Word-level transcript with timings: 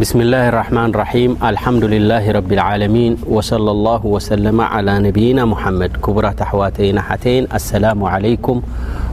بسم 0.00 0.20
الله 0.20 0.48
الرحمن 0.52 0.84
الرحيم 0.92 1.30
الحمد 1.42 1.84
لله 1.84 2.30
رب 2.32 2.52
العالمين 2.52 3.16
وصلى 3.28 3.70
الله 3.70 4.06
وسلم 4.06 4.60
على 4.60 4.98
نبينا 5.08 5.44
محمد 5.48 5.96
كبرة 6.04 6.36
حواتين 6.40 7.00
حتين 7.00 7.48
السلام 7.54 8.04
عليكم 8.04 8.62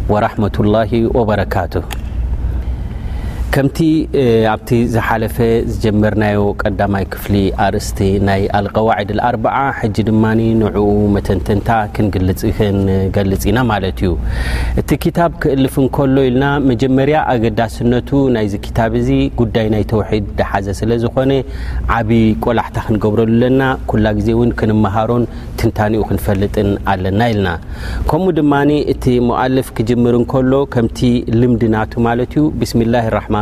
ورحمة 0.10 0.56
الله 0.60 0.92
وبركاته 1.16 1.84
ከምቲ 3.56 3.80
ኣብቲ 4.52 4.70
ዝሓፈ 4.94 5.36
ዝጀመርና 5.72 6.24
ይ 6.36 7.04
ክፍ 7.14 7.26
ርእስ 7.74 7.90
ና 8.28 8.38
ልቀዋድ 8.66 9.10
ኡ 10.84 10.86
መተንታ 11.16 11.68
ንገልፅ 12.06 12.42
ኢና 13.52 13.76
ዩ 14.06 14.10
እቲ 14.82 14.90
ክእልፍ 15.04 15.76
ሎ 16.14 16.24
ኢልና 16.30 16.48
መጀመር 16.70 17.12
ኣገዳስነ 17.34 17.94
ታ 18.80 18.88
ጉዳይ 19.42 19.70
ናይ 19.76 19.86
ድ 20.40 20.50
ሓዘ 20.54 20.68
ለዝኮነ 20.94 21.32
ብይ 22.10 22.26
ቆላሕታ 22.48 22.78
ክንገብረሉና 22.88 23.62
ላ 24.06 24.16
ዜ 24.30 24.36
ክንሃሮ 24.62 25.10
ትንታኡ 25.62 26.02
ክንፈልጥ 26.10 26.56
ኣለና 26.94 27.22
ኢና 27.36 27.48
ከምኡ 28.10 28.36
ድ 28.40 28.48
እ 29.14 29.22
ልፍ 29.58 29.70
ክር 30.34 30.52
ልምድና 31.44 31.76
ስ 32.74 33.42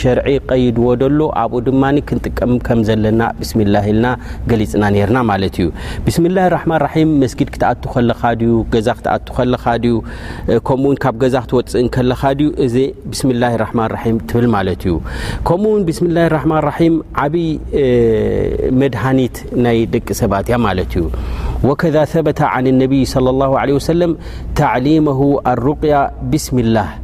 ሸር 0.00 0.18
ቀይድዎ 0.50 0.86
ሎ 1.18 1.20
ኣብኡ 1.42 1.54
ድማ 1.66 1.82
ክንጥቀም 2.08 2.52
ከምዘለና 2.66 3.22
ብስላ 3.40 3.74
ልና 3.86 4.06
ገሊፅና 4.50 4.82
ናማ 5.16 5.30
ብስማጊ 6.06 6.56
ክወእይድሃኒ 15.48 16.88
ናይ 19.64 19.78
ደቂ 19.92 20.06
ሰባትእያ 20.20 20.56
ማ 20.64 20.66
ዩ 20.98 21.00
وكذا 21.64 22.04
ثبت 22.04 22.40
عن 22.42 22.66
النبي 22.66 23.04
صلى 23.04 23.30
الله 23.30 23.58
عليه 23.58 23.72
وسلم 23.74 24.16
تعليمه 24.54 25.40
الرقيا 25.46 26.10
باسم 26.22 26.58
الله 26.58 27.03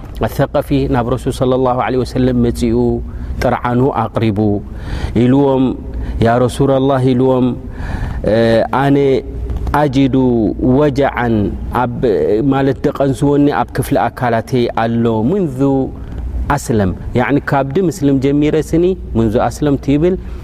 ثقፊ 0.27 0.71
ናብ 0.93 1.07
رس 1.09 1.29
صلى 1.29 1.55
الله 1.55 1.77
عليه 1.85 1.97
وسل 2.03 2.27
مኡ 2.33 2.61
ጥرعኑ 3.41 3.79
ኣقሪቡ 4.03 4.39
ኢዎ 5.23 5.35
ي 6.25 6.27
رسول 6.45 6.69
الله 6.79 7.01
ኢዎ 7.15 7.31
أن 8.83 8.95
أجد 9.83 10.15
وجع 10.79 11.15
ማ 12.51 12.53
ደቀنسዎኒ 12.85 13.45
ኣብ 13.61 13.67
ክፍل 13.77 13.97
ኣካላت 14.07 14.51
ኣሎ 14.83 15.05
منذ 15.31 15.59
ኣسلم 16.55 16.91
ካبዲ 17.49 17.75
ምስلም 17.89 18.15
ጀሚر 18.25 18.55
ስኒ 18.71 18.85
ንذ 19.19 19.35
سلم 19.57 19.75
ብል 20.03 20.15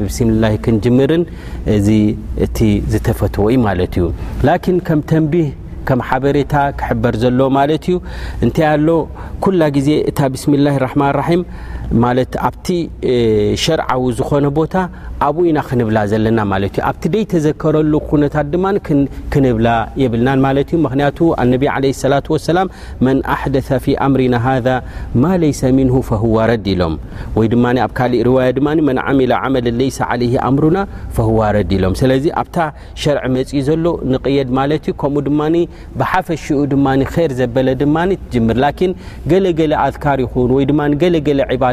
ብስምላሂ 0.08 0.56
ክንጅምርን 0.66 1.24
እዚ 1.78 1.88
እቲ 2.46 2.58
ዝተፈትዎ 2.94 3.46
እዩ 3.54 3.60
ማለት 3.68 3.94
እዩ 4.00 4.06
ላኪን 4.48 4.78
ከም 4.88 5.02
ተንቢህ 5.12 5.50
ከም 5.90 6.00
ሓበሬታ 6.08 6.54
ክሕበር 6.80 7.14
ዘሎ 7.24 7.40
ማለት 7.58 7.86
እዩ 7.90 7.98
እንታይ 8.46 8.68
ኣሎ 8.74 8.88
ኩላ 9.46 9.62
ግዜ 9.78 9.90
እታ 10.12 10.20
ብስሚላ 10.34 10.68
ራሕማን 10.86 11.14
ራሒም 11.22 11.44
ኣብቲ 12.48 12.68
ሸርዊ 13.64 14.04
ዝኾነ 14.18 14.46
ቦታ 14.58 14.76
ኣብኢና 15.28 15.58
ክንብላ 15.70 15.98
ዘለና 16.12 16.40
ማ 16.52 16.58
ዩ 16.64 16.68
ኣብቲ 16.90 17.04
ደ 17.14 17.16
ተዘከረሉ 17.32 17.94
ነታ 18.24 18.38
ማ 18.64 18.68
ክንብላ 19.34 19.68
የብልና 20.02 20.28
ላ 20.36 20.38
መ 20.46 20.48
ደ 23.56 23.60
ፊ 23.84 23.92
ምሪና 24.14 24.36
ማ 25.24 25.36
ዲ 26.66 26.74
ሎም 26.82 26.94
ወይማ 27.38 27.66
ኣብ 27.88 27.92
ካእ 27.98 28.12
ማ 28.68 28.76
ምና 28.90 29.00
ዲ 31.72 31.74
ሎም 31.84 31.94
ስለ 32.02 32.12
ኣ 32.44 32.46
ሸር 33.04 33.18
መፅ 33.36 33.52
ሎ 33.84 33.88
ንየድ 34.14 34.50
ማ 34.60 34.68
ከምኡ 35.04 35.28
ማ 35.42 35.44
ብሓፈሽኡ 36.00 36.60
ድማ 36.74 36.88
ይር 37.24 37.32
ዘበለ 37.42 37.70
ማ 37.96 38.08
ር 38.10 38.12
ገለገለ 39.32 39.74
ኣካር 39.86 40.20
ይ 40.26 40.28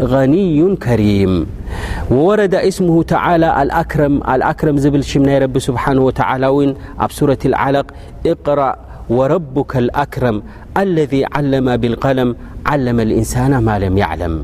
يموورد 0.00 2.52
اسمه 2.54 2.96
تعالى 3.02 3.48
الأكرم 3.62 4.14
الأكرم 4.16 4.76
ل 4.76 5.04
شمني 5.04 5.38
رب 5.38 5.54
سبحانه 5.58 6.00
وتعالى 6.02 6.50
ن 6.66 6.74
ب 7.00 7.10
سورة 7.12 7.38
العلق 7.44 7.86
اقرأ 8.26 8.76
وربك 9.08 9.72
الأكرم 9.84 10.36
الذي 10.76 11.26
علم 11.34 11.66
بالقلم 11.76 12.36
علم 12.66 13.00
الانسان 13.06 13.58
ما 13.62 13.78
لم 13.78 13.94
يعلم 14.02 14.34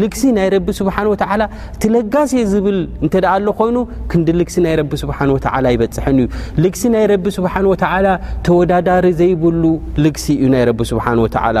ልግሲ 0.00 0.22
ናይ 0.36 0.48
ረቢ 0.54 0.68
ስብሓን 0.78 1.06
ወላ 1.12 1.42
ትለጋሴ 1.82 2.32
ዝብል 2.52 2.78
እንተደ 3.04 3.24
ኣሎ 3.34 3.46
ኮይኑ 3.60 3.76
ክንዲ 4.10 4.28
ልግሲ 4.40 4.56
ናይ 4.66 4.74
ረ 4.80 4.82
ስብሓወ 5.02 5.34
ይበፅሐን 5.74 6.16
እዩ 6.22 6.26
ልግሲ 6.64 6.82
ናይ 6.94 7.04
ረቢ 7.12 7.24
ስብሓን 7.36 7.66
ወላ 7.72 8.06
ተወዳዳሪ 8.46 9.06
ዘይብሉ 9.20 9.64
ልግሲ 10.04 10.24
እዩ 10.38 10.48
ናይ 10.54 10.62
ረ 10.70 10.72
ስብሓን 10.92 11.18
ወላ 11.24 11.58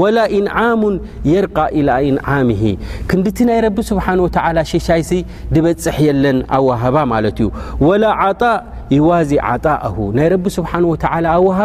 ወላ 0.00 0.16
ኢንዓሙን 0.38 0.94
የርቃ 1.32 1.56
ኢላ 1.80 1.90
ኢንዓምሂ 2.10 2.62
ክንዲእቲ 3.12 3.38
ናይ 3.50 3.60
ረቢ 3.66 3.78
ስብሓን 3.90 4.22
ወላ 4.26 4.58
ሸሻይሲ 4.72 5.10
ድበፅሐ 5.54 5.98
የለን 6.08 6.38
ኣዋህባ 6.58 6.96
ማለት 7.14 7.38
እዩ 7.44 7.50
ወላእ 7.88 8.14
ዋዚ 9.08 9.30
ይ 9.36 9.40
ኣወ 10.72 11.56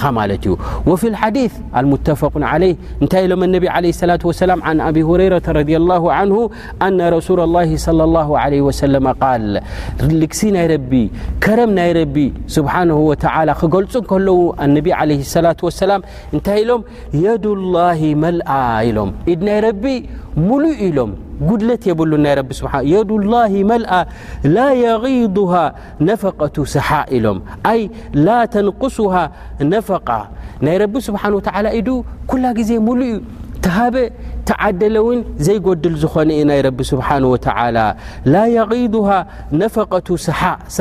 ኢ 1.32 1.48
عل 1.78 2.64
እንታይ 3.02 3.22
ኢሎም 3.26 3.42
ነ 3.52 3.56
ع 3.74 3.80
لة 4.10 4.22
وላ 4.30 4.52
عን 4.68 4.78
ኣب 4.86 4.96
هረረ 5.08 5.34
ረض 5.58 5.70
لله 5.82 6.02
نه 6.30 6.34
ن 6.92 6.96
ረسول 7.16 7.38
الله 7.46 7.68
صلى 7.86 8.02
الله 8.08 8.28
عله 8.42 8.58
وس 8.68 8.80
ል 10.08 10.12
ልክሲ 10.22 10.40
ናይ 10.56 10.66
ረ 10.72 10.74
ከረም 11.44 11.70
ናይ 11.78 11.90
ረቢ 11.98 12.16
ስብሓنه 12.56 12.98
و 13.10 13.12
ክገልፁ 13.60 13.92
ከለዉ 14.10 14.38
ነ 14.74 14.76
عل 15.00 15.12
للة 15.20 15.60
وሰላም 15.66 16.00
እንታይ 16.34 16.58
ኢሎም 16.64 16.80
የد 17.24 17.44
الله 17.56 18.00
መልአ 18.24 18.50
ኢሎም 18.88 19.10
ኢድ 19.32 19.40
ናይ 19.48 19.58
ሙሉ 20.48 20.64
ሎ 20.80 20.98
ጉድ 21.48 21.62
ሉ 22.10 22.50
የ 22.92 22.96
الله 23.20 23.52
መልአ 23.70 23.98
ل 24.56 24.58
غضه 25.04 25.52
ነفقة 26.08 26.56
ሰሓ 26.74 26.88
ሎ 27.24 27.26
ل 28.26 28.28
ተንقصه 28.54 29.14
ق 30.08 30.10
ና 31.30 31.32
ه 31.86 31.96
ኩላ 32.30 32.44
ዜ 32.70 32.80
ሉ 32.88 33.00
ተዓደለ 34.48 34.96
ን 35.16 35.20
ዘይጎድል 35.46 35.94
ዝኾነ 36.04 36.30
ና 36.50 36.52
ر 36.66 36.70
نه 38.32 38.44
و 38.56 38.66
غضه 38.66 39.16
ነقة 39.60 40.08
ሰ 40.76 40.80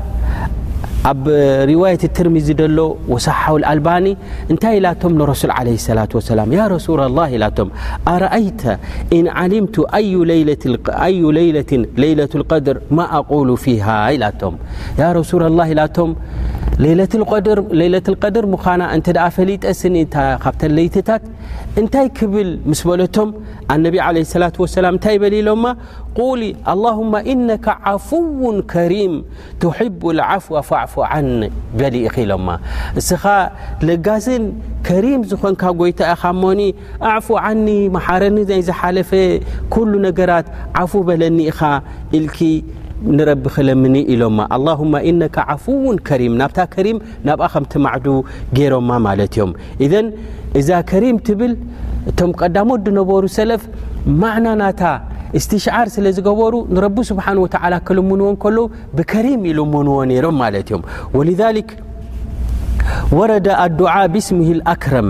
ب 1.07 1.27
رواية 1.69 1.97
الترمذ 2.03 2.79
وصحو 3.07 3.57
الألبان 3.57 4.15
ن 4.51 4.55
إل 4.63 4.95
رسول 5.29 5.51
عليه 5.51 5.77
اللة 5.89 6.07
وسلميا 6.15 6.67
رسول 6.75 6.99
الله 7.09 7.29
ل 7.43 7.51
رأيت 8.07 8.61
إن 9.13 9.25
علمت 9.37 9.75
أي 9.97 10.15
ليلة 11.31 11.71
ليلة 11.97 12.31
القدر 12.35 12.81
ما 12.91 13.05
أقول 13.19 13.49
فيها 13.65 13.99
ل 14.11 14.23
ا 14.99 15.11
رسول 15.19 15.41
الله 15.49 15.67
إل 16.81 16.99
ية 16.99 17.13
القدر 17.21 17.57
من 18.53 18.59
ل 19.53 20.75
ليتታت 20.79 21.23
نታ 21.81 21.99
كبل 22.17 22.47
مسلم 22.71 23.29
ኣነቢ 23.73 23.95
ላ 24.43 24.47
ላእንታይ 24.83 25.15
በሊ 25.23 25.35
ኢሎማ 25.41 25.65
هማ 26.97 27.13
ኢነ 27.33 27.49
ዓፍው 27.91 28.23
ከሪም 28.71 29.13
ትቡ 29.61 30.01
ዓፍو 30.29 30.55
فኣፉ 30.69 30.93
ኒ 31.27 31.41
በሊ 31.79 31.95
ኢ 32.07 32.09
ኢሎማ 32.23 32.47
እስኻ 33.01 33.23
ልጋስን 33.89 34.43
ከሪም 34.87 35.21
ዝኮንካ 35.31 35.63
ጎይታ 35.81 35.99
ኢኻሞኒ 36.15 36.61
ኣፉ 37.13 37.27
ዓኒ 37.47 37.65
መሓረኒ 37.95 38.37
ናይ 38.51 38.61
ዝሓለፈ 38.69 39.11
ኩሉ 39.75 39.91
ነገራት 40.07 40.47
ዓፍ 40.83 40.93
በለኒኢኻ 41.09 41.59
እልኪ 42.19 42.39
ንረቢ 43.17 43.43
ክለምኒ 43.55 43.95
ኢሎማ 44.13 44.39
ነ 45.21 45.27
ፍው 45.63 45.77
ከሪም 46.07 46.33
ናብታ 46.41 46.59
ከሪም 46.73 46.97
ናብ 47.27 47.41
ከምቲማዕዱ 47.53 48.05
ገይሮማ 48.57 48.89
ማለ 49.07 49.19
እዮም 49.29 49.51
እዛ 50.59 50.69
ከሪም 50.91 51.17
ትብል 51.27 51.53
እቶም 52.09 52.31
ቀዳሞ 52.41 52.69
ድነበሩ 52.85 53.23
ሰለፍ 53.37 53.63
ማዕናናታ 54.21 54.83
እስትሽዓር 55.39 55.87
ስለ 55.95 56.05
ዝገበሩ 56.15 56.53
ንረቢ 56.75 56.97
ስብሓه 57.09 57.35
ወ 57.43 57.79
ክለሙንዎ 57.87 58.29
ከሎ 58.43 58.57
ብከሪም 58.97 59.43
ኢሉሞንዎ 59.51 59.97
ነይሮም 60.11 60.35
ማለት 60.43 60.67
እዮም 60.71 60.83
ወልذልክ 61.17 61.69
ወረዳ 63.17 63.47
ኣዱዓ 63.65 63.91
ብስም 64.15 64.39
ኣክረም 64.73 65.09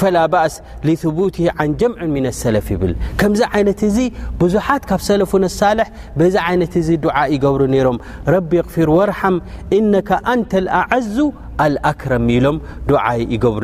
فلا 0.00 0.26
بأس 0.26 0.62
لثبوته 0.84 1.50
عن 1.58 1.76
جمع 1.76 2.04
من 2.04 2.26
السلف 2.26 2.70
يبل 2.70 2.92
كمز 3.18 3.42
عينت 3.52 3.84
بዙحت 4.40 4.84
ካብ 4.84 5.00
سلفن 5.00 5.44
الصالح 5.44 5.90
بز 6.16 6.36
عن 6.36 6.58
دعاء 7.06 7.32
يبر 7.34 7.66
نرم 7.66 7.98
رب 8.28 8.54
اغفر 8.54 8.90
وارحم 8.90 9.40
إنك 9.72 10.10
أنت 10.26 10.54
الأعز 10.54 11.20
الأكر 11.66 12.20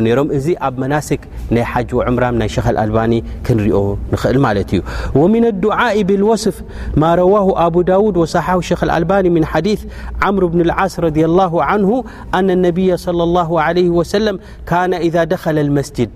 ير 0.06 0.20
ኣ 0.66 0.70
مناسك 0.78 1.20
ني 1.52 1.64
حج 1.64 1.94
وعر 1.94 2.46
شخ 2.46 2.66
الألبان 2.68 3.22
نر 3.50 3.96
نل 4.24 4.82
ومن 5.14 5.44
الدعاء 5.44 6.02
بالوصف 6.02 6.62
ما 6.96 7.14
رواه 7.14 7.66
أبو 7.66 7.82
دود 7.82 8.16
وصحه 8.16 8.60
خ 8.60 8.82
الألبان 8.84 9.32
من 9.32 9.44
حديث 9.44 9.84
عمر 10.22 10.46
بن 10.46 10.60
العص 10.60 11.00
رضي 11.00 11.24
الله 11.24 11.64
عنه 11.64 12.04
أن 12.34 12.50
النبي 12.50 12.96
صلى 12.96 13.22
الله 13.22 13.60
عليه 13.60 13.90
وسلم 13.90 14.38
كان 14.66 14.94
إذا 14.94 15.24
دخل 15.24 15.58
المسجد 15.58 16.10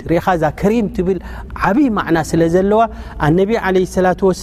كرم 0.60 0.88
ل 0.98 1.18
عبي 1.64 1.86
معن 1.90 2.16
س 2.30 2.34
و 2.70 2.80
ن 3.28 3.38
عليه 3.66 3.86
ةوس 4.20 4.42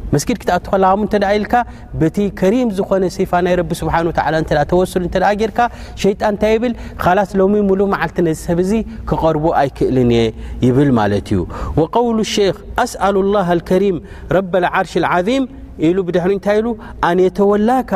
መስጊድ 0.13 0.37
ክተኣትኮላ 0.41 0.85
ተ 1.11 1.15
ኢልካ 1.35 1.53
በቲ 2.01 2.17
ከሪም 2.39 2.69
ዝኮነ 2.77 3.03
ሰፋ 3.17 3.31
ናይ 3.45 3.53
ረቢ 3.59 3.71
ስብሓ 3.81 3.95
ወ 4.07 4.11
ተወሱል 4.71 5.03
እተ 5.09 5.15
ጌርካ 5.41 5.59
ሸይጣን 6.03 6.29
እንታይ 6.33 6.55
ብል 6.63 6.73
ካላስ 7.03 7.31
ሎሚ 7.39 7.55
ሙሉ 7.69 7.81
መዓልቲ 7.93 8.17
ነሰብ 8.27 8.59
እዙ 8.65 8.71
ክቐርቡ 9.11 9.45
ኣይክእልን 9.61 10.11
የ 10.17 10.21
ይብል 10.67 10.91
ማለት 10.99 11.29
እዩ 11.35 11.39
ቀውል 11.95 12.19
ክ 12.57 12.59
ኣስኣል 12.83 13.15
لላه 13.25 13.47
ልከሪም 13.59 13.97
ረብ 14.37 14.53
ዓርሽ 14.73 14.93
ዓዚም 15.13 15.43
ኢሉ 15.87 15.97
ብድሕሪ 16.09 16.31
እንታይ 16.37 16.57
ኢሉ 16.61 16.67
ኣነ 17.09 17.17
የተወላካ 17.27 17.91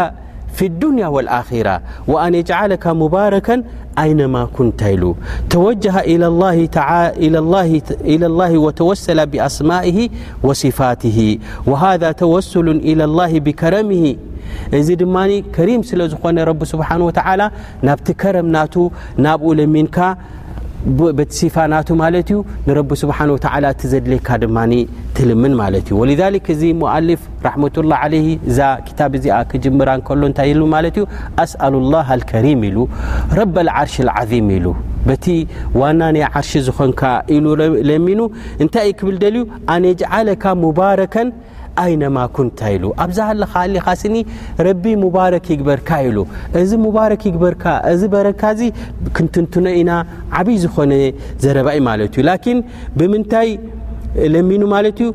في 0.55 0.65
الدنا 0.65 1.07
والخرة 1.07 1.81
وأن 2.07 2.35
يجعلك 2.35 2.87
مباركا 2.87 3.63
أينما 3.99 4.45
كنت 4.57 4.83
ل 4.83 5.13
توه 5.49 6.03
لى 8.13 8.27
الله 8.33 8.57
وتوسل 8.57 9.25
بأسمائه 9.25 10.09
وصفاته 10.43 11.19
وهذا 11.67 12.11
توسل 12.11 12.67
الى 12.69 13.03
الله 13.03 13.39
بكرمه 13.39 14.15
كريم 15.55 15.81
لن 16.25 16.39
رب 16.51 16.61
سبانهوتعلى 16.65 17.51
نت 17.83 18.11
كم 18.11 18.89
ولمن 19.47 19.87
ቲ 20.97 21.23
ሲፋናቱ 21.37 21.87
ማለት 22.01 22.27
እዩ 22.31 22.37
ንረቢ 22.65 22.89
ስብሓه 23.01 23.29
ቲ 23.81 23.89
ዘድልካ 23.91 24.27
ድማ 24.43 24.57
ትልምን 25.17 25.53
ማለ 25.61 25.73
እዩ 25.81 25.89
ወذ 26.01 26.21
እዚ 26.55 26.61
ሙሊፍ 26.81 27.21
ራሕመةله 27.45 27.95
عለ 28.01 28.13
እዛ 28.49 28.59
ታ 28.99 29.09
እዚ 29.19 29.25
ክጅምራ 29.51 29.89
እከሎ 29.99 30.21
እታይ 30.33 30.51
ማ 30.73 30.81
ዩ 30.99 31.05
ኣኣሉ 31.43 31.73
لላه 31.85 32.09
ከሪም 32.31 32.61
ኢሉ 32.69 32.77
ረብ 33.39 33.55
ዓርሽ 33.79 33.95
ዓም 34.15 34.47
ኢሉ 34.57 34.65
ቲ 35.23 35.35
ዋናይ 35.81 36.23
ዓርሽ 36.29 36.51
ዝኮንካ 36.67 37.01
ኢሉ 37.37 37.45
ለሚኑ 37.89 38.19
እንታይእ 38.63 38.95
ክብል 38.99 39.17
ደልዩ 39.23 39.43
ኣነ 39.73 39.83
ዓለካ 40.19 40.43
ባረከን 40.79 41.27
ኣብዛሃ 43.03 43.63
ረቢ 44.67 44.85
ክ 45.45 45.47
ይበርካ 45.59 45.89
ኢሉ 46.07 46.17
እዚ 46.61 46.71
ክ 47.21 47.23
ይበርካ 47.31 47.63
እዚ 47.93 48.01
በረካ 48.15 48.41
ክንትንትኖ 49.15 49.65
ኢና 49.79 49.91
ዓብይ 50.39 50.57
ዝኾነ 50.63 50.93
ዘረኢ 51.43 51.77
ዩ 51.77 52.57
ብምንታይ 52.99 53.49
ለሚኑ 54.33 54.61
ዩ 55.05 55.09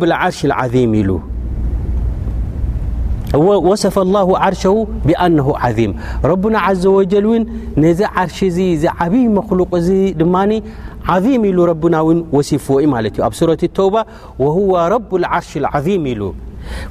ቢ 0.00 0.12
ዓርሽ 0.22 0.40
ኢሉ 1.02 1.10
ص 3.82 3.98
له 4.14 4.28
ዓር 4.44 4.54
نه 5.36 5.48
ና 6.54 6.60
ዘ 6.82 6.84
و 6.96 7.34
ነዚ 7.84 8.00
ዓርሽ 8.22 8.38
ዓብይ 9.04 9.22
لق 9.58 9.70
እ 9.78 9.98
ድ 10.20 10.24
عيم 11.10 11.60
ربنان 11.60 12.24
وسف 12.32 12.72
ابسورة 13.20 13.58
التوبة 13.62 14.04
وهو 14.38 14.86
رب 14.92 15.14
العرش 15.14 15.56
العظيم 15.56 16.06
ل 16.08 16.32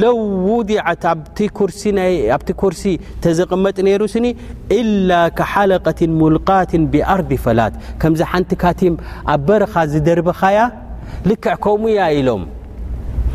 ለው 0.00 0.18
ውضዓት 0.52 1.02
ኣብቲ 1.12 1.38
ኩርሲ 2.62 2.82
ተዘቕመጢ 3.24 3.76
ነይሩ 3.88 4.02
ስኒ 4.14 4.26
إላ 4.78 5.10
ከሓለقት 5.38 6.00
ሙልቃት 6.18 6.70
ብኣርض 6.92 7.30
ፈላት 7.46 7.74
ከምዚ 8.00 8.20
ሓንቲ 8.32 8.50
ካቲም 8.62 8.94
ኣብ 9.34 9.40
በረኻ 9.48 9.74
ዝደርብኻያ 9.94 10.58
ልክዕ 11.30 11.56
ከም 11.64 11.82
እያ 11.92 12.00
ኢሎም 12.18 12.42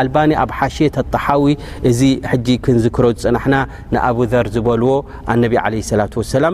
ኣልባኒ 0.00 0.30
ኣብ 0.42 0.50
ሓሽة 0.58 0.94
ኣጣሓዊ 1.02 1.44
እዚ 1.90 2.00
ጂ 2.46 2.56
ክንዝክረ 2.64 3.04
ፅናحና 3.24 3.54
ንኣبذር 3.94 4.46
ዝበልዎ 4.54 4.88
ነ 5.42 5.44
ع 5.64 5.66
لة 6.00 6.14
وسላ 6.20 6.44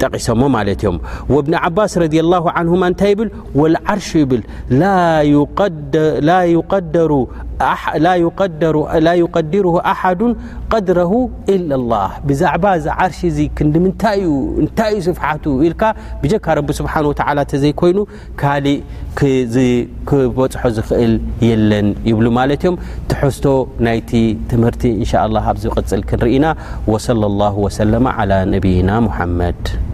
ጠቂሶዎ 0.00 0.40
ማለ 0.56 0.68
ዮም 0.86 0.96
واብن 1.34 1.54
ዓባስ 1.66 1.92
ረض 2.02 2.14
له 2.32 2.44
ه 2.56 2.88
እታይ 2.90 3.12
ብል 3.18 3.28
ولዓርሹ 3.60 4.08
ይብል 4.22 4.42
ላ 6.28 6.32
يقደሩ 6.56 7.10
ላ 8.04 9.12
ይقዲር 9.16 9.66
ኣሓዱ 9.92 10.20
قድረ 10.72 11.00
إለ 11.54 11.60
لላህ 11.72 12.10
ብዛዕባ 12.28 12.64
እዚ 12.78 12.86
ዓርሽ 13.04 13.20
እዚ 13.30 13.38
ክንዲምእንታይእዩ 13.58 15.04
ስፍሓት 15.08 15.44
ኢልካ 15.66 15.82
ብጀካ 16.22 16.46
ረቢ 16.58 16.68
ስብሓንه 16.80 17.10
ተዘይኮይኑ 17.52 17.98
ካሊእ 18.42 18.78
ክበፅሖ 20.10 20.62
ዝኽእል 20.76 21.14
የለን 21.48 21.88
ይብሉ 22.10 22.26
ማለት 22.40 22.62
እዮም 22.66 22.76
ትሕዝቶ 23.12 23.46
ናይቲ 23.88 24.12
ትምህርቲ 24.52 24.84
እንሻ 25.00 25.12
ኣብዚ 25.50 25.64
ቕፅል 25.76 26.00
ክንርኢና 26.12 26.46
ص 27.06 27.76
ሰ 27.76 27.80
ነብይና 28.54 28.90
ሓመድ 29.18 29.85